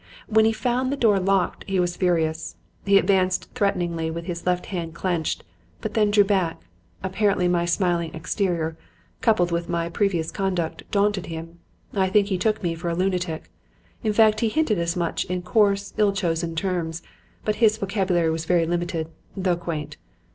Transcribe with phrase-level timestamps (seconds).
[0.25, 2.55] When he found the door locked he was furious.
[2.85, 5.43] He advanced threateningly with his left hand clenched,
[5.79, 6.59] but then drew back.
[7.03, 8.75] Apparently, my smiling exterior,
[9.21, 11.59] coupled with my previous conduct, daunted him.
[11.93, 13.51] I think he took me for a lunatic;
[14.03, 17.03] in fact, he hinted as much in coarse, ill chosen terms.
[17.45, 19.07] But his vocabulary was very limited,
[19.37, 19.97] though quaint.